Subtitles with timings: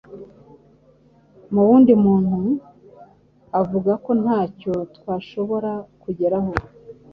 [1.53, 2.37] mu wundi muntu
[3.61, 6.51] avuga ko nta cyo twashobora kugeraho.